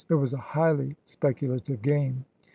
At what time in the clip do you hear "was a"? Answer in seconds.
0.15-0.37